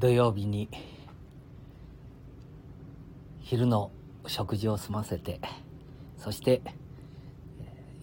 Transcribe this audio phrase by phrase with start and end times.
[0.00, 0.70] 土曜日に
[3.40, 3.90] 昼の
[4.26, 5.42] 食事を済ませて
[6.16, 6.62] そして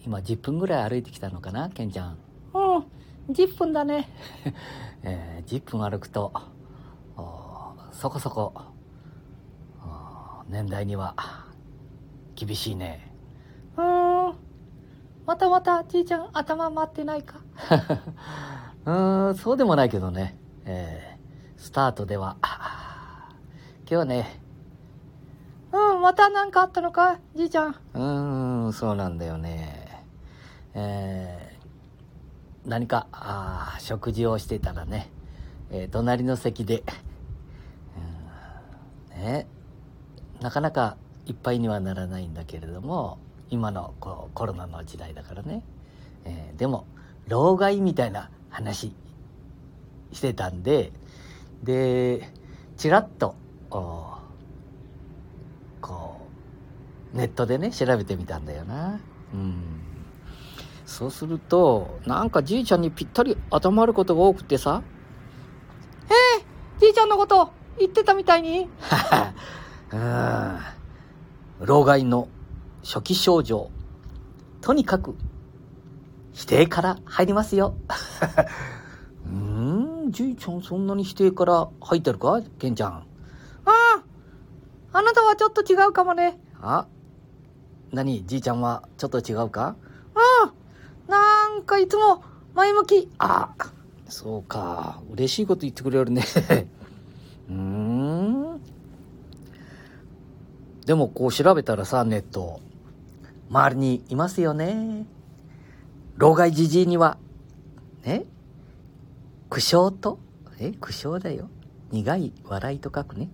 [0.06, 2.18] 今10分ぐらい歩いてきたのかなケンちゃん。
[2.54, 2.84] うん
[3.34, 4.08] 10分だね、
[5.02, 6.32] えー、10分歩くと
[7.90, 8.54] そこそこ
[10.48, 11.16] 年代には
[12.36, 13.12] 厳しいね。
[13.76, 14.34] うん。
[15.26, 17.40] またまたじいちゃん頭回ってないか？
[18.86, 21.07] うんそうでもないけどね、えー、
[21.58, 22.36] スタートでは。
[23.90, 24.40] 今日ね。
[25.72, 27.76] うんまた何かあったのかじいちゃん。
[27.94, 30.04] うんそうなんだよね。
[30.74, 35.10] えー、何かあ食事をしてたらね、
[35.70, 36.84] えー、隣の席で、
[39.16, 39.48] うん、ね。
[40.40, 43.18] なかなかいっぱいにはならないんだけれども
[43.50, 45.64] 今のこうコロナの時代だからね、
[46.24, 46.86] えー、でも
[47.26, 48.94] 老害みたいな話
[50.12, 50.92] してたんで
[51.62, 52.28] で
[52.76, 53.34] ちらっと
[55.80, 56.20] こ
[57.14, 59.00] うネットでね調べてみたんだよな。
[59.32, 59.54] うん。
[60.86, 64.82] そうするとなんかじいちゃんにぴったり頭あることが多くてさ
[66.08, 66.44] 「ええ
[66.80, 68.68] じいちゃんのこと言ってたみたいに?
[69.92, 70.58] 」うん。
[71.60, 72.28] 老害の
[72.82, 73.70] 初期症状。
[74.60, 75.14] とにかく
[76.32, 77.74] 否定から入りますよ
[80.08, 82.40] うんじいちゃんそんなに否定から入ってるか？
[82.58, 82.92] ケンちゃん。
[82.92, 83.04] あ
[83.66, 84.02] あ
[84.92, 86.40] あなたはちょっと違うかもね。
[86.62, 86.86] あ
[87.92, 88.24] 何？
[88.26, 89.76] じいちゃんはちょっと違うか？
[90.14, 90.52] ああ
[91.10, 93.10] なんかいつも前向き。
[93.18, 93.54] あ
[94.08, 95.02] そうか。
[95.10, 96.24] 嬉しいこと言ってくれるね。
[97.50, 98.60] うん。
[100.86, 102.60] でもこう調べたらさネット。
[103.50, 105.06] 周りにいますよね。
[106.16, 107.18] 老害じじいには。
[108.04, 108.24] ね？
[109.48, 110.18] 苦笑と、
[110.60, 111.48] え、苦笑だよ。
[111.90, 113.30] 苦い笑いと書くね。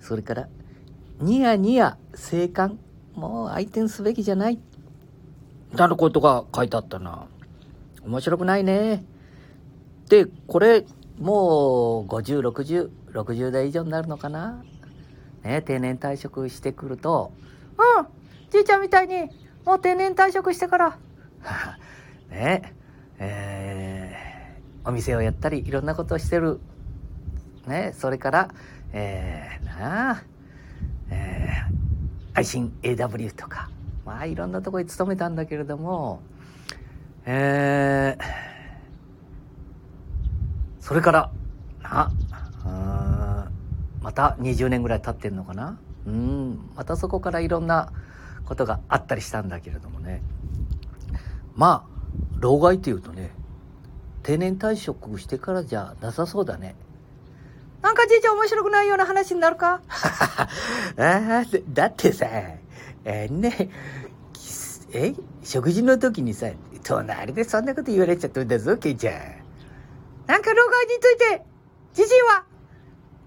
[0.00, 0.48] それから、
[1.20, 2.78] ニヤニヤ生還。
[3.14, 4.58] もう相手にすべきじゃない。
[5.72, 7.26] なることが書いてあったな。
[8.04, 9.04] 面白くないね。
[10.08, 10.86] で、これ、
[11.18, 14.64] もう50、60、60代以上になるのかな。
[15.42, 17.32] ね、定年退職してくると、
[17.98, 18.06] うん、
[18.50, 19.28] じいちゃんみたいに、
[19.66, 20.98] もう定年退職してから。
[22.30, 22.74] ね、
[23.18, 23.87] えー
[24.88, 26.60] お店をやったりいろんなことをしてる、
[27.66, 28.48] ね、それから、
[28.94, 30.22] えー、なあ、
[31.10, 33.68] えー、愛心 AW とか、
[34.06, 36.22] まあいろんなとこに勤めたんだけれども、
[37.26, 38.24] えー、
[40.80, 41.30] それから、
[41.82, 42.10] な
[42.64, 43.48] あ、
[44.00, 47.92] また20年ぐらい経ってんのかなうん、またそこからいろんな
[48.46, 50.22] ことがあったりしたんだけれどもね。
[51.54, 51.98] まあ、
[52.38, 53.32] 老害っていうとね、
[54.22, 56.74] 定年退職してからじゃなさそうだね。
[57.82, 59.80] なんかじいちゃん面白くないような話になるか？
[60.98, 62.26] あだってさ、
[63.04, 63.70] えー、ね、
[64.92, 66.48] え食事の時にさ、
[66.82, 69.14] 隣でそんなこと言われちゃったんだぞ、ケイちゃん。
[70.26, 71.42] なんか老害について、
[71.94, 72.44] じじいは、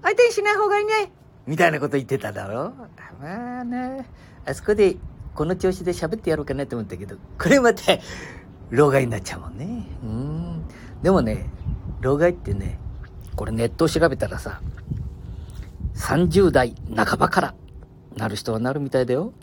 [0.04, 1.12] 相手にしない方がいいね。
[1.48, 2.74] みたいなこと言ってただろ
[3.20, 4.06] まあね、
[4.46, 4.98] あそこで、
[5.34, 7.82] この調子で喋ってやろうかなと思ったけど、これまた、
[8.70, 9.88] 老害になっちゃうもんね。
[10.04, 10.31] うん。
[11.02, 11.50] でもね、
[12.02, 12.80] 老害ってね、
[13.36, 14.62] これネットを調べたらさ、
[15.96, 17.56] 30代半ばから
[18.16, 19.34] なる人はなるみたいだよ。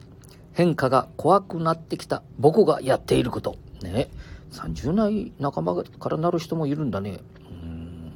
[0.53, 3.57] 変化が怖くなってきた僕がやっていること。
[3.83, 4.09] ね。
[4.51, 7.21] 30代半ばからなる人もいるんだね。
[7.51, 8.13] うん。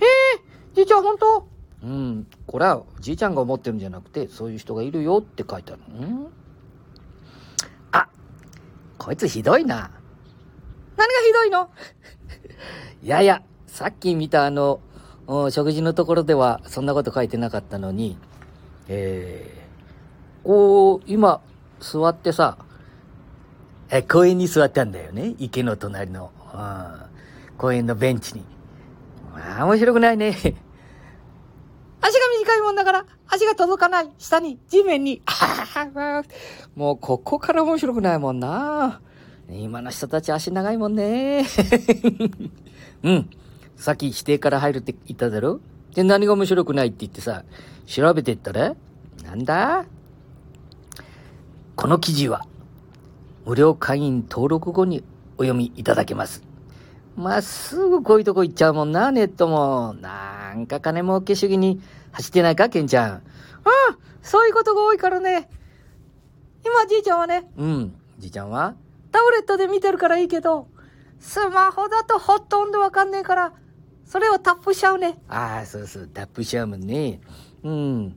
[0.00, 0.08] へえ、
[0.74, 1.48] じいちゃん本当？
[1.84, 2.26] うん。
[2.46, 5.82] これはじいちゃんが思ってるんじゃなくて、そういう人がいるよって書いてある。
[6.00, 6.26] うん
[7.92, 8.08] あ、
[8.98, 9.90] こいつひどいな。
[10.96, 11.70] 何がひどいの？
[13.02, 14.80] い やいや、さっき見たあの、
[15.50, 18.18] 食事のところではそんなこと書いてなかったのに、
[18.88, 21.40] えー、こう、今、
[21.80, 22.58] 座ってさ、
[23.90, 25.34] え、公園に座ったんだよね。
[25.38, 28.44] 池の隣の、うん、公園のベンチに。
[29.32, 30.30] まあ、面白くないね。
[32.00, 34.10] 足が短いもんだから、足が届かない。
[34.18, 35.22] 下に、地面に。
[36.74, 39.00] もう、ここから面白くないもんな。
[39.50, 41.44] 今の人たち足長いもんね。
[43.02, 43.30] うん。
[43.76, 45.60] さっき否定から入るって言っただろ？
[45.94, 47.44] で、何が面白くないって言ってさ、
[47.86, 48.74] 調べてったら、
[49.24, 49.84] なんだ？
[51.74, 52.46] この記事は、
[53.44, 55.02] 無料会員登録後に
[55.36, 56.44] お読みいただけます。
[57.16, 59.94] まっすぐこういうとこ行っちゃうもんな、ネットも。
[60.00, 63.10] なんか金儲け主義に走ってないか、ケンちゃん。
[63.14, 63.20] うん、
[64.22, 65.50] そういうことが多いからね。
[66.64, 67.50] 今、じいちゃんはね。
[67.56, 68.76] うん、じいちゃんは？
[69.12, 70.68] タブレットで見てるからいいけど、
[71.20, 73.52] スマホだとほとんどわかんねえから、
[74.04, 75.20] それをタップしちゃうね。
[75.28, 77.20] ああ、そうそう、タップしちゃうもんね。
[77.62, 78.16] うん。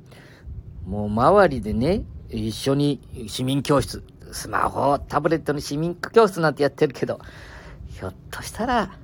[0.86, 7.20] もう周りでね、一緒に市民教室、スマホ、タブレットの市民教室なんてやってるけど、
[7.90, 8.98] ひょっとしたら、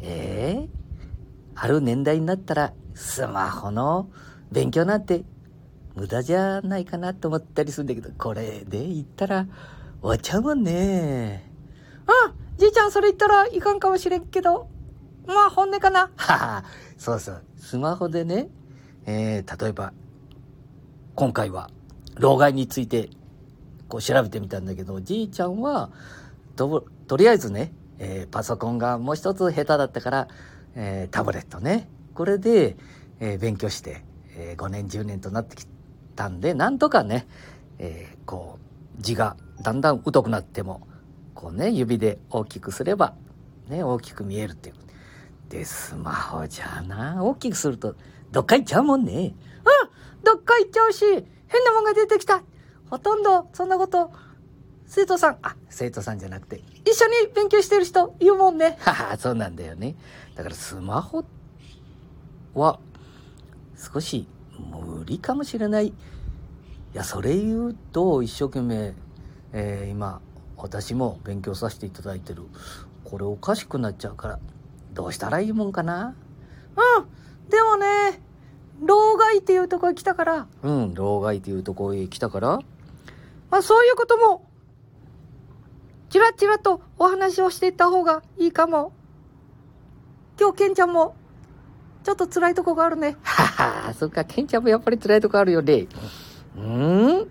[0.00, 0.68] ええー、
[1.54, 4.10] ある年代になったら、スマホの
[4.52, 5.24] 勉強なんて
[5.96, 9.46] 無駄じゃないかなと思ったりするんだけど、これで言ったら
[10.04, 11.50] 終わっちゃうもんね。
[12.06, 14.68] うん、じいちゃんそれ言ったらいかんかもしれんけど、
[15.26, 16.10] まあ本音かな。
[16.14, 16.64] はは、
[16.98, 17.42] そうそう。
[17.56, 18.50] スマホでね、
[19.06, 19.94] えー、例えば、
[21.14, 21.70] 今回は、
[22.16, 23.08] 老害について、
[23.88, 25.90] こう調べてみたんだけど、じいちゃんは、
[26.54, 30.28] と、とりあえずね、えー、パソコンがもう一つ下手だったから、
[30.74, 31.88] えー、タブレットね。
[32.12, 32.76] これで、
[33.20, 34.04] えー、勉強して、
[34.36, 35.66] えー、5年、10年となってき
[36.14, 37.26] たんで、なんとかね、
[37.78, 38.58] えー、こ
[38.98, 40.86] う、字がだんだん疎くなっても、
[41.34, 43.14] こうね、指で大きくすれば、
[43.68, 44.74] ね、大きく見えるっていう。
[45.48, 47.94] で、スマホじゃな、大きくすると、
[48.32, 49.12] どっか行っちゃうもんね。
[49.12, 51.04] うん、どっか行っちゃうし、
[51.46, 52.42] 変なもんが出てきた。
[52.90, 54.10] ほとんど、そんなこと、
[54.86, 58.76] 生徒さん、あ、生徒さんじゃなくて、一緒に勉強してる人言うもんね。
[58.82, 59.96] はは、そうなんだよね。
[60.34, 61.24] だからスマホ
[62.54, 62.78] は、
[63.76, 64.28] 少し
[64.58, 65.88] 無理かもしれない。
[65.88, 65.92] い
[66.92, 68.94] や、それ言うと、一生懸命、
[69.56, 70.20] えー、今、
[70.56, 72.42] 私も勉強させていただいてる。
[73.04, 74.38] これおかしくなっちゃうから、
[74.92, 76.16] どうしたらいいもんかな？
[76.76, 77.00] う
[77.46, 77.48] ん。
[77.48, 78.20] でもね、
[78.82, 80.48] 老害っていうとこへ来たから。
[80.62, 82.58] うん、老害っていうとこへ来たから？
[83.50, 84.48] まあそういうことも、
[86.10, 88.92] ちらちらとお話をしていった方がいいかも。
[90.40, 91.14] 今日、ケンちゃんも、
[92.02, 93.16] ちょっと辛いとこがあるね。
[93.22, 93.44] は
[93.86, 95.86] は、そっか、ケンちゃんもやっぱり辛いとこあるよね。
[96.56, 97.30] うん？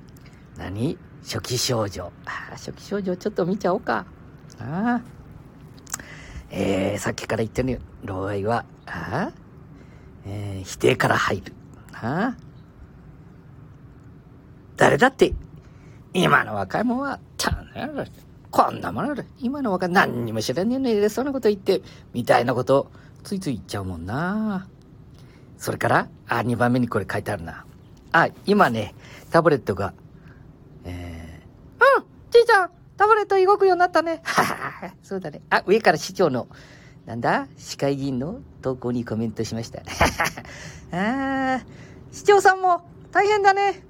[0.57, 0.97] 何？
[1.23, 2.11] 初期症状。
[2.25, 4.05] あ初期症状ちょっと見ちゃおうか。
[4.59, 5.01] ああ。
[6.51, 7.79] えー、さっきから言ってるよ。
[8.03, 9.31] 老害は、ああ
[10.25, 11.53] えー、否定から入る。
[11.91, 12.37] はあ、
[14.77, 15.33] 誰だって、
[16.13, 17.57] 今の若いもんは、た
[18.51, 19.23] こんなものだ。
[19.39, 21.81] 今の若い、何にも知らねえのにそんなこと言って、
[22.13, 22.91] みたいなこと
[23.23, 24.67] ついつい言っちゃうもんな。
[25.57, 27.65] それから、あ、2番目にこれ書いてあるな。
[28.11, 28.93] あ、今ね、
[29.31, 34.21] タブレットが、えー、うん、じいちゃん、タブレット動くようになったね。
[34.23, 34.43] は
[34.87, 35.41] はそうだね。
[35.49, 36.47] あ、上から市長の
[37.05, 37.47] なんだ？
[37.57, 39.79] 市会議員の投稿にコメントしました。
[40.95, 41.61] ああ、
[42.11, 43.83] 市長さんも大変だね。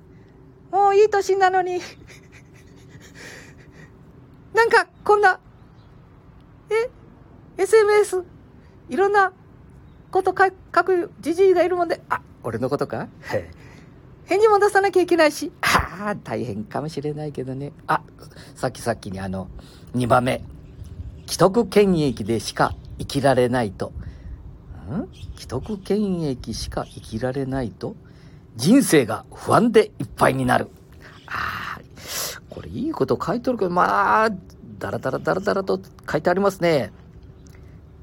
[0.72, 1.80] もういい年なのに。
[4.54, 5.40] なんか、こんな、
[6.70, 6.90] え
[7.62, 8.24] ?SMS、
[8.90, 9.34] いろんな
[10.12, 10.52] こと書
[10.84, 13.08] くじじいがいるもんで、あ、俺のことか？
[14.26, 17.72] 返事も出さなきゃいけないし、ああ、大変かもしれないけどね。
[17.88, 18.02] あ、
[18.56, 19.50] さっきさっきにあの、
[19.96, 20.44] 2番目。
[21.26, 23.92] 既得権益でしか生きられないと。
[24.84, 25.08] ん？
[25.36, 27.96] 既得権益しか生きられないと？
[28.56, 30.68] 人生が不安でいっぱいになる。
[31.26, 31.82] ああ、
[32.50, 34.30] これいいこと書いとるけど、まあ、
[34.78, 35.80] だらだらだらだらと
[36.10, 36.92] 書いてありますね。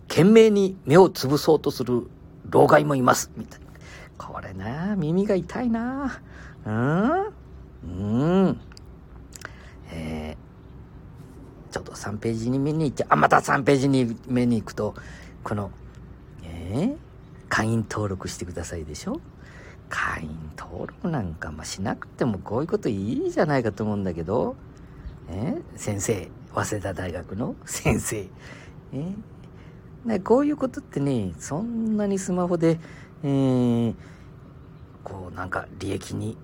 [0.09, 2.09] 懸命に目をつぶそうとする
[2.49, 3.31] 老害もいます。
[3.37, 3.67] みたいな。
[4.23, 6.21] これな、耳が痛いな。
[6.67, 7.33] うん？
[7.85, 7.87] う
[8.51, 8.61] ん。
[9.93, 10.51] えー
[11.73, 13.07] ちょっと3ページに見に行っちゃ。
[13.11, 14.97] あ、また3ページに目に行くと、
[15.45, 15.71] この、
[16.43, 16.97] えー、
[17.49, 19.21] 会員登録してくださいでしょ？
[19.89, 24.57] 会員登録なんかましなくてもこういうこといいじゃないかと思うんだけど、
[25.29, 28.29] えー、先生、早稲田大学の先生。
[28.93, 32.81] えー、こういうことってね、そんなにスマホで、
[33.23, 33.95] えー、
[35.05, 36.37] こうなんか利益に、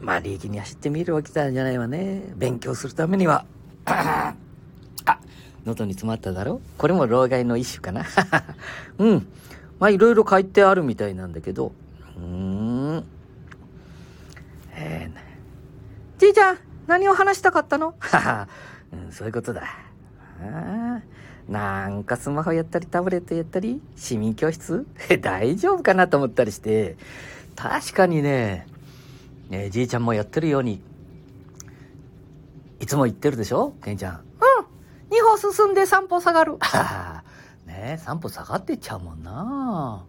[0.00, 2.32] まあ利益に走ってみるわけじゃないわね。
[2.36, 3.44] 勉強するためには
[3.86, 4.34] あ。
[5.64, 6.60] 喉に詰まっただろ？
[6.76, 8.04] これも老害の一種かな
[8.98, 9.26] うん。
[9.78, 11.72] まあいろいろ書いてあるみたいなんだけど。
[12.18, 13.04] うん。
[14.76, 17.94] えー、じいちゃん、何を話したかったの？
[17.98, 18.48] はは、
[18.92, 19.62] うん、そういうことだ
[20.42, 20.98] あ。
[20.98, 21.00] あ
[21.48, 24.86] なんかスマホやったりタブレットやったり市民教室？
[25.20, 26.96] 大丈夫かなと思ったりして、
[27.54, 28.66] 確かにね、
[29.50, 30.80] ねじいちゃんもやってるように、
[32.80, 33.74] いつも言ってるでしょ？
[33.82, 34.20] ケンちゃん。
[35.10, 36.52] 2歩進んで3歩下がる。
[37.66, 40.02] ねえ、3歩下がってっちゃうもんな。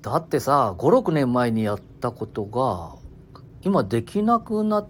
[0.00, 2.94] だってさ、5、6年前にやったことが、
[3.62, 4.86] 今できなくなっ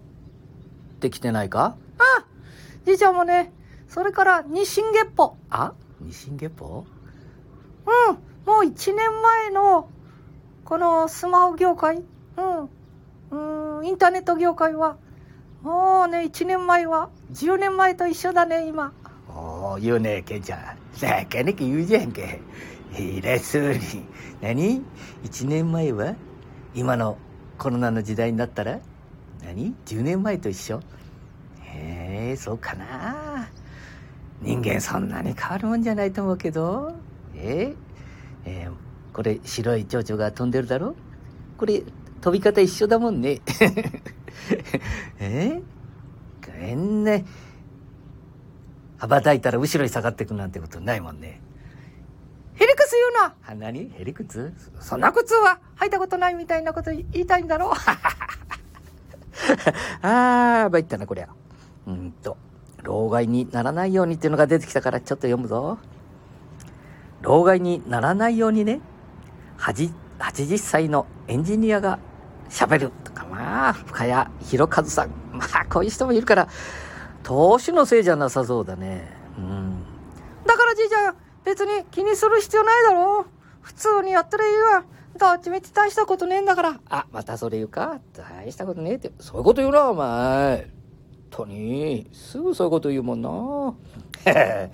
[0.99, 1.75] てきてないか？
[1.97, 2.25] あ
[2.85, 3.51] じいちゃんもね、
[3.89, 5.35] それから日進月歩。
[5.49, 5.73] あ？
[5.99, 6.85] 日進月歩
[7.85, 8.15] うん、
[8.45, 9.89] もう1年前の、
[10.63, 12.03] このスマホ業界、
[13.31, 14.97] うん、うん、インターネット業界は、
[15.63, 18.93] もうね、1年前は、10年前と一緒だね、今。
[19.27, 20.59] あおお言うねケンちゃん。
[21.01, 22.21] なかなか言うじゃんか
[22.95, 23.79] 偉そうに。
[24.41, 24.83] 何
[25.23, 26.15] ？1年前は？
[26.75, 27.17] 今の
[27.57, 28.79] コロナの時代になったら？
[29.43, 30.81] 何？10年前と一緒？
[31.61, 33.49] へえそうかな
[34.41, 36.93] 人間そんなに変わるもんじゃないと思うけど。
[37.35, 37.73] え？
[38.45, 38.73] えー、
[39.13, 40.95] これ白い蝶々が飛んでるだろ？
[41.57, 41.83] これ
[42.21, 43.41] 飛び方一緒だもんね。
[45.19, 45.61] え？
[46.45, 47.25] ごめんね。
[48.97, 51.41] 羽ばたいたら後ろに下がってくなんてことないもんね。
[52.55, 53.35] ヘリクス言うな。
[53.45, 53.89] あ何？
[53.89, 55.59] ヘリクツそんな靴は？
[55.77, 57.71] 履いたことないみたいなこと言いたいんだろ？
[60.01, 61.29] ああ、参ったな、こりゃ。
[61.87, 62.35] うんと、
[62.89, 65.77] 老害にならないようにっていうのが出てきたからちょっと読むぞ。
[67.21, 68.81] 老害にならないようにね、
[69.59, 71.99] 80歳のエンジニアが
[72.49, 75.09] 喋るとか、まあ、深谷博和さん。
[75.31, 76.47] まあ、こういう人もいるから、
[77.21, 79.07] 年のせいじゃなさそうだね。
[79.37, 79.83] うん。
[80.47, 81.15] だからじいちゃん、
[81.45, 83.27] 別に気にする必要ないだろ。
[83.61, 84.83] 普通にやったらいいわ。
[85.15, 86.79] どっちみち大したことねえんだから。
[86.89, 89.11] あ、またそれ言うか大したことねえって。
[89.19, 90.78] そういうこと言うな、お前。
[91.29, 93.73] とに、すぐそういうこと言うもんな。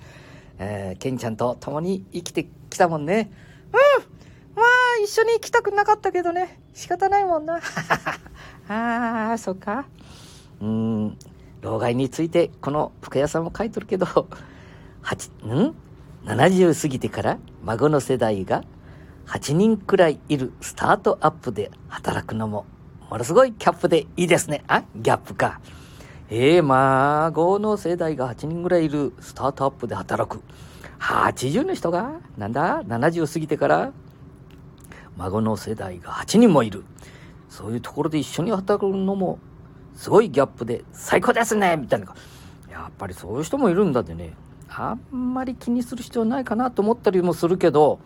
[0.58, 3.30] えー、ケンちゃんと共に生きてきたもんね。
[3.72, 4.16] うん。
[4.56, 4.66] まあ、
[5.04, 6.60] 一緒に生きたくなかったけどね。
[6.72, 7.60] 仕方ないもんな。
[8.68, 9.86] ああ、そっか。
[10.60, 11.18] うん。
[11.60, 14.06] 老害について、この深谷さんも書いとるけど、
[15.02, 15.74] 八、ん
[16.24, 18.64] ?70 過ぎてから孫の世代が
[19.26, 22.64] 8人くらいいるスタートアップで働くのも、
[23.10, 24.64] ものすごいキャップでいいですね。
[24.68, 25.60] あギャップか。
[26.28, 30.42] ええー、孫の世代が8人ぐらいいるスタートアップで働く。
[30.98, 33.92] 80の人がなんだ ?70 過ぎてから
[35.16, 36.84] 孫の世代が8人もいる。
[37.48, 39.38] そういうところで一緒に働くのも
[39.94, 42.14] すごいギャップで最高ですねみたいな。
[42.70, 44.34] やっぱりそういう人もいるんだってね。
[44.68, 47.98] あんまり気にする必要ないかなと思ったりもするけど、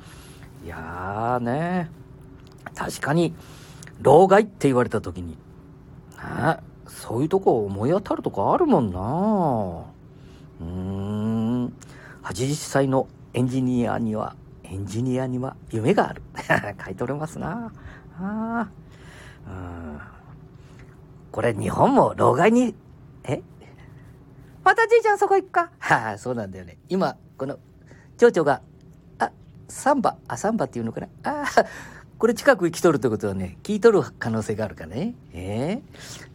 [0.65, 1.91] いやーね、
[2.75, 3.35] 確かに、
[4.03, 5.37] 老害って言われた時に、ね、
[6.91, 9.01] そういうとこ思い当たるとこあるもんな。
[10.61, 11.67] うーん、
[12.23, 16.23] 80歳のエンジニアには、エンジニアには夢がある。
[16.85, 17.73] 書いておりますな。
[18.19, 18.69] あ
[19.47, 20.01] うん。
[21.33, 22.75] これ日本も老害に、
[23.25, 23.41] え？
[24.65, 25.71] またじいちゃんそこ行くか？
[25.79, 26.77] はあ、そうなんだよね。
[26.89, 27.59] 今、この、
[28.19, 28.61] 蝶々が
[29.69, 31.09] サンバ、あ、サンバっていうのかな？
[31.23, 31.47] ああ、
[32.21, 35.15] これ近く生きとるってことはね、聞いとる可能性があるからね。
[35.33, 35.81] え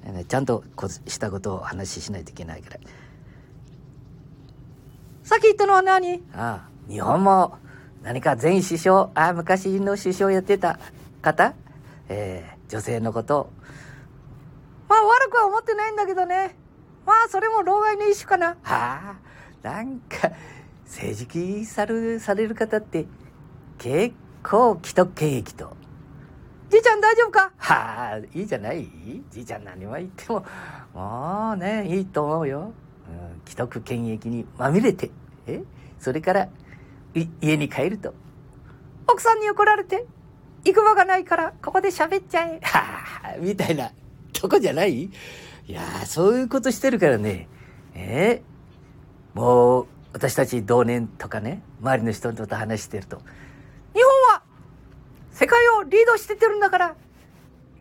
[0.04, 2.80] えー、ちゃんとこしたことを話ししないといけないから。
[5.22, 6.24] さっき言ったのは何？
[6.34, 7.60] ああ、日本も
[8.02, 10.80] 何か前首相、ああ、昔の首相やってた
[11.22, 11.54] 方、
[12.10, 13.54] えー、女性のことを。
[14.90, 16.56] まあ悪くは思ってないんだけどね。
[17.06, 18.48] まあそれも老害の一種かな。
[18.48, 19.16] はあ、
[19.62, 20.32] なんか、
[20.86, 23.06] 政治さるされる方って
[23.78, 24.16] 結
[24.48, 25.76] 構既得権益と。
[26.70, 27.52] じいちゃん大丈夫か？
[27.58, 28.88] はあ、いいじゃない。
[29.32, 29.64] じいちゃん。
[29.64, 30.46] 何も言っても、
[30.94, 32.74] もうね、いいと思うよ。
[33.10, 35.10] うん、既得権益にまみれて、
[35.48, 35.64] え？
[36.00, 36.48] それから、
[37.42, 38.14] 家に帰ると。
[39.08, 40.06] 奥さんに怒られて、
[40.64, 42.60] 行く場がないから、ここで喋っちゃえ。
[42.62, 43.92] はあ、みたいな
[44.34, 45.04] とこじゃない？
[45.06, 45.12] い
[45.68, 47.48] やそういうことしてるからね、
[47.96, 48.42] え？
[49.34, 53.22] もう、私たち同年とかね、周りの人と話してると、
[55.36, 56.96] 世界をリードしててるんだから、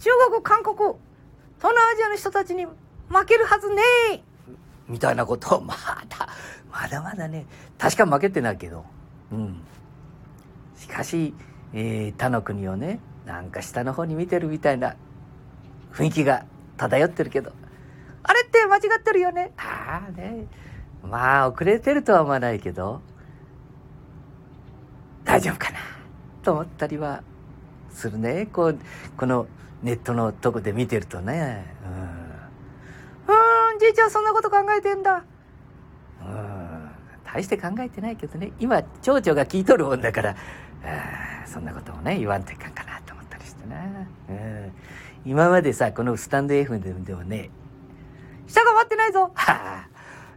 [0.00, 0.76] 中国、韓国、
[1.58, 3.80] 東南アジアの人たちに負けるはずね
[4.12, 4.20] え
[4.88, 5.72] みたいなことを、ま
[6.08, 6.28] だ、
[6.68, 7.46] まだまだね、
[7.78, 8.84] 確か負けてないけど、
[9.30, 9.60] うん。
[10.76, 11.32] しかし、
[11.72, 14.96] えー、他の国をね、なんか下の方に見てるみたいな
[15.92, 16.46] 雰囲気が
[16.76, 17.52] 漂ってるけど、
[18.24, 19.52] あれって間違ってるよね。
[19.58, 20.48] ああね。
[21.04, 23.00] まあ、遅れてるとは思わないけど、
[25.22, 25.78] 大丈夫かな
[26.42, 27.22] と思ったりは
[27.94, 28.46] するね。
[28.52, 28.78] こう、
[29.16, 29.46] この
[29.82, 31.74] ネットのとこで見てるとね。
[33.28, 33.34] うん。
[33.72, 35.24] うん、じいちゃんそんなこと考えてんだ。
[36.22, 36.90] うん。
[37.24, 38.52] 大して考えてないけどね。
[38.60, 40.36] 今、蝶々が聞いとるもんだから、
[40.84, 43.76] あそんなこともね、言わんといかんかなと思ったりしてな。
[44.28, 44.72] うん。
[45.24, 47.50] 今までさ、このスタンド F でもね、
[48.46, 49.30] 下が待ってないぞ。
[49.34, 49.88] はあ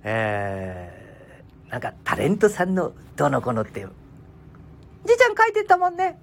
[0.04, 3.86] えー、なんかタレントさんのどの子のって。
[5.06, 6.18] じいちゃん書いてたもんね。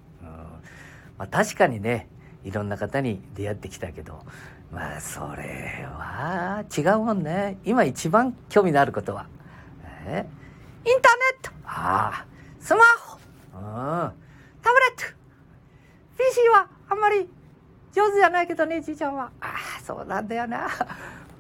[1.19, 2.09] まあ確かにね、
[2.45, 4.25] いろんな方に出会ってきたけど、
[4.71, 7.59] まあそれは違うもんね。
[7.65, 9.27] 今一番興味のあることは。
[10.07, 10.27] え
[10.85, 11.13] インター
[11.47, 12.27] ネットああ。
[12.61, 13.19] スマホ
[13.55, 14.13] うん。
[14.63, 15.05] タブレット
[16.19, 17.29] !PC はあんまり
[17.93, 19.31] 上手じゃないけどね、じいちゃんは。
[19.41, 20.69] ああ、そうなんだよな。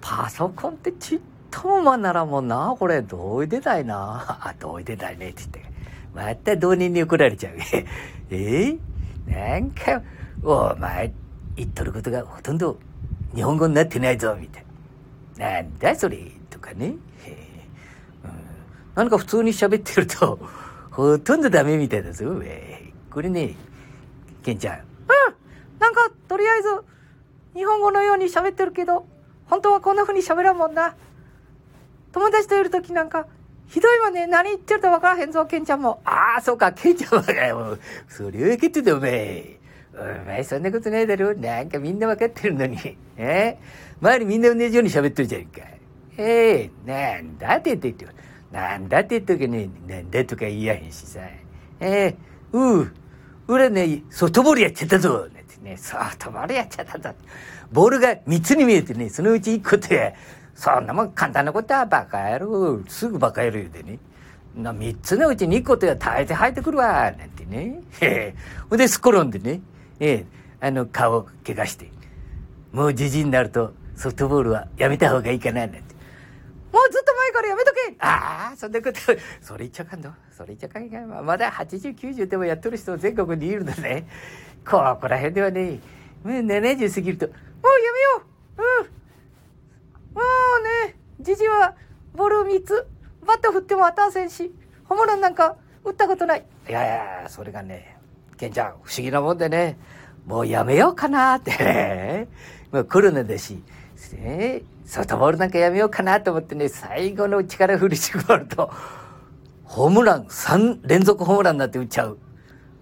[0.01, 4.39] パソコンってちっともまならもんな、これ、どういてたいな。
[4.41, 5.73] あ、どういてたいね、って言って。
[6.15, 7.55] また同人に怒られちゃう。
[8.31, 8.77] え
[9.27, 10.03] なんか、
[10.43, 11.13] お前、
[11.57, 12.79] 言っとることがほとんど
[13.35, 14.65] 日本語になってないぞ、みたい
[15.39, 15.53] な。
[15.53, 16.87] なんだそれ、とかね。
[16.87, 16.97] うん、
[18.95, 20.39] 何か普通に喋ってると、
[20.91, 22.27] ほとんどダメみたいだぞ。
[23.11, 23.55] これね、
[24.43, 24.79] ケンちゃん。
[24.79, 24.85] うん。
[25.81, 26.69] なんか、とりあえず、
[27.55, 29.07] 日本語のように喋ってるけど、
[29.47, 30.97] 本当はこんな風に喋らんもんな。
[32.13, 33.27] 友達といる時なんか、
[33.75, 34.29] ひどいわね。
[34.29, 36.01] 何言ってるか分からへんぞ、ケンちゃんも。
[36.05, 37.77] ああ、そうか、ケンちゃんはかよ。
[38.09, 39.59] それを言ってたお前。
[39.93, 41.35] お前、そんなことないだろ。
[41.35, 42.79] なんかみんな分かってるのに。
[43.17, 43.59] え？
[44.01, 45.63] 周りみんな同じように喋ってるじゃんか。
[46.17, 48.07] ええ、なんだって言って、
[48.53, 51.19] なんだって言っとけね、なんだとか言いやへんしさ。
[51.19, 51.37] え
[51.81, 52.17] え、
[52.53, 52.93] うう、
[53.49, 55.29] 俺ね、ソフトボールやっちゃったぞ。
[55.35, 57.11] なんてね、ソフトボールやっちゃったぞ。
[57.73, 60.15] ボールが3つに見えてね、そのうち1個って、
[60.55, 62.81] そんなもん簡単なことはバカ野郎。
[62.89, 63.99] すぐバカ野郎言うでね。
[64.57, 67.13] な、3つのうち2個って大抵入ってくるわ。
[67.13, 67.83] なんてね。
[68.01, 68.35] へえ。
[68.71, 69.61] ほんで、すっ転んでね。
[69.99, 70.27] ええ、
[70.61, 71.91] あの、顔を怪我して。
[72.73, 75.79] もうじじになると、ソフトボールはやめた方がいいかな、なんて。
[76.73, 78.99] もうずっと前からやめとけああ、そんなこと、
[79.41, 84.09] それ言っちゃかんのそれ言っちゃかんかまだ80、90でもやっとる人全国にいるんだね。
[84.69, 85.81] ここら辺ではね、
[86.25, 88.23] もう70過ぎると、もうやめよ
[88.59, 89.04] ううん
[91.25, 91.75] うね、じじは
[92.15, 92.87] ボール3つ、
[93.27, 94.55] バット振っても当たらせんし、
[94.85, 96.45] ホームランなんか打ったことない。
[96.69, 96.89] いやい
[97.23, 97.97] や、それがね、
[98.37, 99.79] ケンちゃん、不思議なもんでね、
[100.27, 102.29] もうやめようかなってね、
[102.71, 103.63] もうコロナだし、
[104.15, 108.71] えー、ソフトボールなんかやめようかなと思ってね、最後の力振り絞ると、
[109.65, 112.19] ホームラン3連続ホームランになって打っちゃう。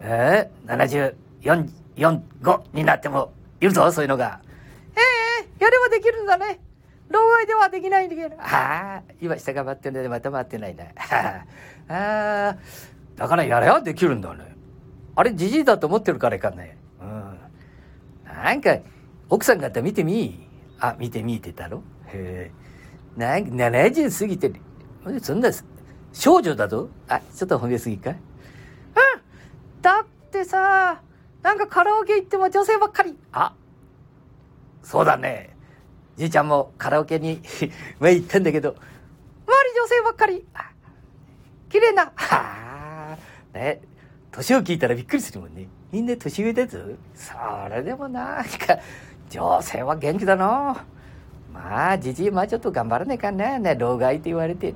[0.00, 4.40] えー、74、4、5になってもいるぞ、そういうのが。
[4.94, 6.61] ええー、やればできるんだね。
[7.12, 8.37] 老害ではできないんだけど。
[8.40, 10.85] ああ、今下が回ってるのでまた回ってないな。
[11.88, 12.57] ああ、
[13.16, 14.57] だからやればできるんだね。
[15.14, 16.78] あれ、じじいだと思ってるからいかんね。
[17.00, 17.38] うん。
[18.25, 18.79] なんか、
[19.29, 20.48] 奥さん方見てみ
[20.81, 23.20] あ、見てみってたろへえ。
[23.20, 24.53] なんか、70過ぎて、
[25.20, 25.51] そんな、
[26.12, 28.16] 少女だぞあ、ちょっと褒めすぎかうん。
[29.83, 31.01] だってさ、
[31.42, 33.16] なんかカラオケ行っても女性ばっかり。
[33.33, 33.55] あ、
[34.83, 35.52] そうだね。
[36.16, 37.40] じいちゃんもカラオケに
[37.98, 38.70] 前行ったんだけど。
[38.70, 40.46] 周り女性ばっかり。
[41.68, 42.05] 綺麗な。
[42.05, 43.18] はあ。
[43.55, 43.81] ね。
[44.31, 45.68] 年を聞いたらびっくりするもんね。
[45.90, 46.79] みんな年上だぞ。
[47.14, 47.35] そ
[47.70, 48.79] れでもなんか、
[49.29, 50.85] 女性は元気だな。
[51.53, 53.59] まあ、じじい、まあちょっと頑張らねえかな。
[53.59, 54.75] ね、老害って言われて。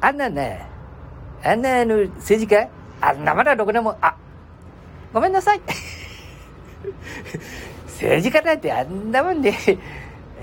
[0.00, 0.66] あんなね、
[1.44, 2.68] あんなあの、政治家
[3.00, 4.16] あんなまだろくでも、あ、
[5.12, 5.60] ごめんなさい。
[7.86, 9.54] 政治家なんてあんなもんで、あ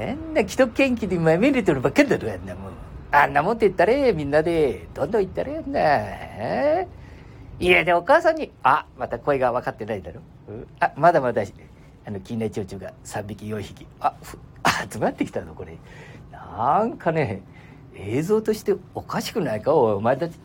[0.05, 2.73] んな既得権益でまみれてるばっかりだろ、あんなもん。
[3.11, 5.79] あんなもんって言ったら、みんなで、どんどん言ったらやんだ。
[7.59, 10.21] 家でお母さんに、あ、また声が分かってないだろ。
[10.79, 11.43] あ、まだまだ、
[12.05, 13.85] あの、近代蝶々が3匹、4匹。
[13.99, 14.13] あ、
[14.91, 15.77] 集まってきたの、これ。
[16.31, 17.41] なんかね、
[17.95, 20.39] 映像としておかしくないかお前たち、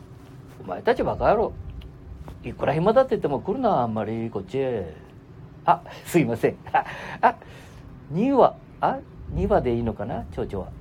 [0.61, 1.53] お前たちバカ野郎。
[2.43, 4.93] いくら暇だって言っても来るな、あんまり、こっちへ。
[5.65, 6.55] あ、すいません。
[6.73, 6.85] あ、
[7.21, 7.35] あ、
[8.11, 8.99] 2羽、あ、
[9.33, 10.71] 2羽でいいのかな、蝶々は。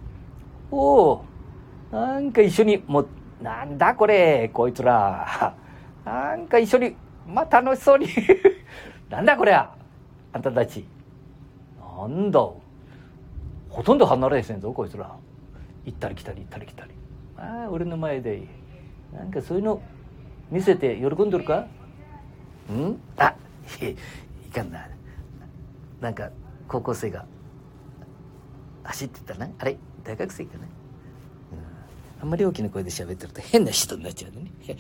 [0.70, 1.24] おお、
[1.92, 3.09] なんか一緒に、もう、
[3.42, 5.54] なんだこれ、こいつら。
[6.04, 8.07] なんか一緒に、まあ楽しそうに
[9.09, 9.70] なんだこりゃ、
[10.33, 10.87] あんたたち。
[11.98, 12.40] なんだ。
[13.70, 15.16] ほとんど離れへんぞ、こいつら。
[15.85, 16.90] 行ったり来たり行ったり来たり。
[17.37, 18.42] ああ、俺の前で。
[19.12, 19.80] なんかそういうの
[20.50, 21.66] 見せて喜んでるか？
[22.68, 23.00] うん？
[23.16, 23.35] あ、
[24.46, 24.87] いかんな。
[26.00, 26.30] なんか
[26.68, 27.24] 高校生が
[28.85, 29.49] 走ってたな。
[29.59, 29.77] あれ？
[30.05, 30.68] 大学生かな、うん、
[32.23, 34.51] あんまり大きな声で喋ってると変な人になっちゃうね。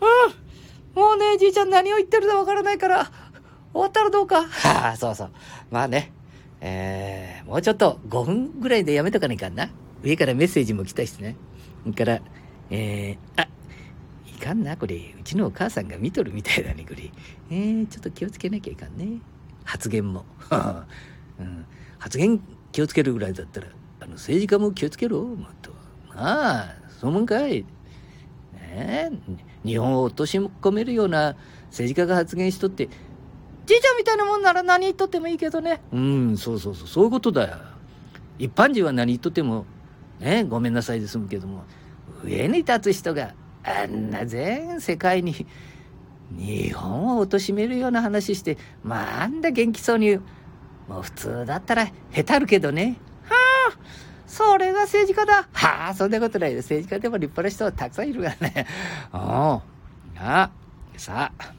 [0.00, 1.00] うん。
[1.00, 3.10] もうね、じいちゃん何を言ってるかわからないから、
[3.72, 4.44] 終わったらどうか。
[4.44, 5.30] はあ、そうそう。
[5.70, 6.12] まあね。
[6.60, 9.70] えー、もうちょっと5分ぐらいでやめとかないかんな。
[10.02, 11.36] 上からメッセージも来たしね。
[11.84, 12.20] それから、
[12.70, 13.48] えー、あ、
[14.26, 14.96] いかんな、これ。
[15.18, 17.10] うちのお母さんが見とるみたいだね、これ。
[17.50, 19.20] えー、ちょっと気をつけなきゃいかんね。
[19.64, 20.24] 発言も。
[21.38, 21.64] うん、
[21.98, 22.40] 発言
[22.72, 23.68] 気をつけるぐらいだったら、
[24.00, 25.70] あの、政治家も気をつけろ、もっと。
[26.14, 27.64] ああ、そうもんかい。
[28.52, 29.10] ね、
[29.64, 32.88] 日本を落とし込めるような政治家が発言しとって、
[33.66, 35.80] じいちゃんみたいなもんなら何言っとってもいいけどね。
[35.92, 37.56] うん、そうそうそう、そういうことだよ。
[38.38, 39.66] 一般人は何言っとっても、
[40.18, 41.64] ね、ごめんなさいで済むけども、
[42.24, 45.46] 上に立つ人があんな全世界に
[46.30, 50.22] 日本を貶めるような話して、まあ、あんだ元気そうに言う、
[50.90, 52.96] もう普通だったら下手るけどね。
[53.22, 53.36] は
[53.70, 53.78] あ、
[54.26, 55.48] それが政治家だ。
[55.52, 56.58] はあ、そんなことないよ。
[56.58, 58.66] 政治家でも立派な人はたくさんいるからね。
[59.12, 59.62] おう。
[60.18, 60.50] あ
[60.96, 61.54] さあ。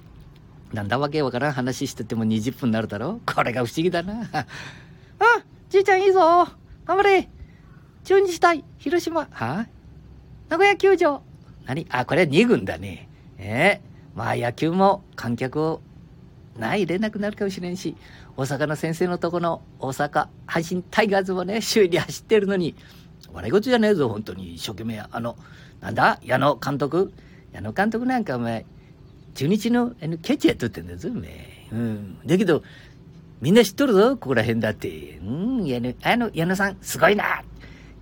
[0.74, 4.30] なんだわけわからん話してても20分になるだろこれが不思議だな。
[4.34, 4.46] あ、
[5.70, 6.20] じいちゃんいいぞ。
[6.86, 7.30] 頑張れ。
[8.04, 9.22] 中日対広島。
[9.22, 9.67] はあ
[10.50, 11.24] 名古屋球場。
[11.65, 11.88] 何？
[11.89, 13.08] あ、これは2軍だね。
[13.38, 15.82] ええまあ野球も観客を
[16.58, 17.96] な入れなくなるかもしれんし、
[18.41, 22.75] 大阪の先生のとこの大阪阪神タイガーズもね、周囲に走ってるのに、
[23.32, 24.56] 笑い事じゃねえぞ、本当に。
[24.56, 25.38] 一生懸命、あの、
[25.80, 26.19] なんだ？
[26.23, 27.13] 矢野監督？
[27.54, 28.65] 矢野監督なんかお前、
[29.36, 31.30] 中日のあのキャッチやっとってんだぞ、お前。
[31.71, 32.17] うん。
[32.25, 32.63] だけど、
[33.41, 35.19] みんな知っとるぞ、ここら辺だって。
[35.23, 35.30] う
[35.62, 37.43] ん、矢野、あの、矢野さん、すごいな。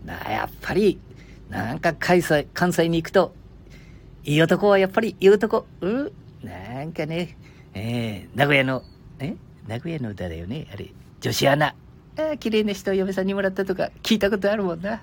[0.06, 1.02] なあ、やっぱり、
[1.49, 3.36] なんか関西、関西に行くと、
[4.23, 5.65] いい男はやっぱりいい男。
[5.82, 7.38] うんなんかね、
[7.73, 8.84] えー、名古屋の、
[9.19, 9.36] え
[9.69, 10.91] 名古屋の歌だよね、あれ。
[11.21, 11.67] 女子アナ。
[11.67, 15.01] ああ、綺麗な人を嫁さんにもらったとか聞いたことあるもんな。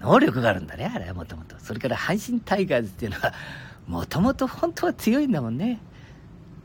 [0.00, 1.54] 能力があるんだね、あれはもともと。
[1.60, 3.32] それから阪神タイガーズっていうのは、
[3.86, 5.78] もともと本当は強いんだもんね。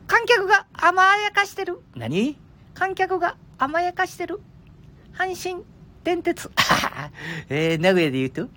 [0.08, 1.78] 観客が甘やかしてる。
[1.94, 2.36] 何？
[2.74, 4.40] 観客が甘やかしてる。
[5.14, 5.64] 阪神
[6.02, 6.50] 電鉄。
[7.48, 8.48] えー、名古屋で言うと？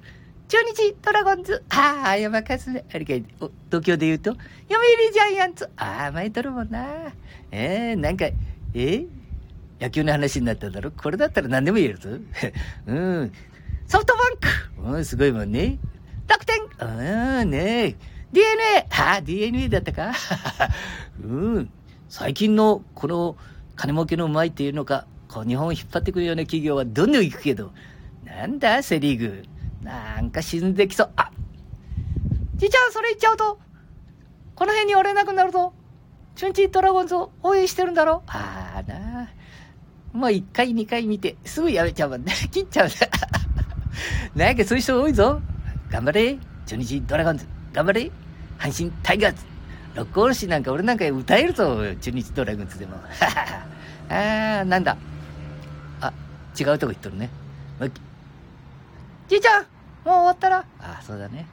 [0.47, 1.63] 中日ドラゴンズ。
[1.69, 2.83] ああ、山勝ね。
[2.91, 4.31] あれかい、お東京で言うと？
[4.31, 5.69] 読売ジャイアンツ。
[5.77, 7.13] ああ、前とるもんな。
[7.51, 9.07] えー、なんか、えー、
[9.81, 10.91] 野球の話になっただろ？
[10.91, 12.09] これだったら何でも言えるぞ。
[12.87, 13.31] うん。
[13.87, 14.19] ソフトバ
[14.83, 14.91] ンク。
[14.95, 15.79] うん、すごいもんね。
[16.27, 16.57] 楽天。
[16.79, 17.95] うん、ね
[18.31, 18.87] DNA。
[18.91, 20.13] ああ、DNA だったか？
[21.23, 21.69] うん。
[22.07, 23.35] 最近のこの
[23.75, 27.71] 金儲けのうまいっていうのか、こう日本を引っ張ってくるような企業はどんどん行くけど、
[28.23, 29.43] なんだ、セリーグ。
[29.81, 31.09] なんか沈んできそう。
[31.15, 31.31] あ、
[32.55, 33.59] じいちゃんそれ言っちゃうと、
[34.55, 35.73] この辺に折れなくなると、
[36.39, 38.23] 中日ドラゴンズを応援してるんだろ？
[38.27, 39.27] ああなあ。
[40.13, 42.31] もう一回二回見て、すぐやめちゃうもんね。
[42.49, 42.93] 切っちゃうね。
[44.37, 45.41] なんかそういう人多いぞ。
[45.89, 46.37] 頑張れ。
[46.65, 47.45] 中日ドラゴンズ。
[47.73, 48.09] 頑張れ。
[48.57, 49.43] 阪神タイガーズ。
[49.95, 51.75] 六甲おろしなんか俺なんか歌えるぞ。
[51.99, 52.95] 中日ドラゴンズでも。
[54.09, 54.95] ああ、なんだ。
[55.99, 56.13] あ、
[56.57, 57.29] 違うとこ行っとるね。
[59.27, 59.67] じいちゃんもう
[60.05, 60.59] 終わったら？
[60.79, 61.45] ああ、そうだね。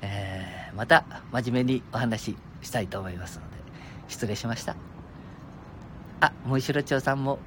[0.00, 3.57] えー、また真面目にお話ししたいと思いますので、
[4.08, 4.76] 失礼しました。
[6.20, 7.38] あ、森城町さんも、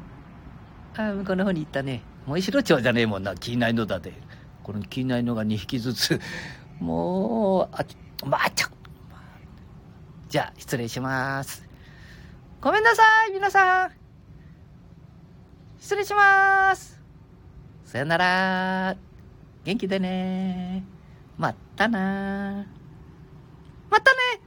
[0.96, 2.04] あ向こうの方に行ったね。
[2.26, 4.14] 森城町じゃねえもんな、気ないのだで。
[4.64, 6.20] この気ないのが2匹ずつ。
[6.80, 7.86] もう、あ、
[8.26, 8.68] まあ、ちょ、
[10.30, 11.68] じゃあ、失礼します。
[12.62, 13.92] ごめんなさい、皆さん。
[15.80, 17.02] 失礼します。
[17.86, 18.96] さよなら。
[19.64, 20.84] 元気でね。
[21.38, 22.66] まったな。
[23.90, 24.41] またね